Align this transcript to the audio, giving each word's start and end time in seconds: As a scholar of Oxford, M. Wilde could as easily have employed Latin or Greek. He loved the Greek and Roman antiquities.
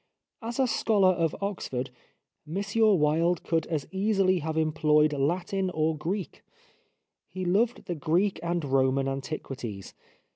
As 0.41 0.57
a 0.59 0.65
scholar 0.65 1.11
of 1.11 1.35
Oxford, 1.41 1.91
M. 2.47 2.59
Wilde 2.97 3.43
could 3.43 3.67
as 3.67 3.87
easily 3.91 4.39
have 4.39 4.57
employed 4.57 5.13
Latin 5.13 5.69
or 5.69 5.95
Greek. 5.95 6.43
He 7.27 7.45
loved 7.45 7.85
the 7.85 7.93
Greek 7.93 8.39
and 8.41 8.65
Roman 8.65 9.07
antiquities. 9.07 9.93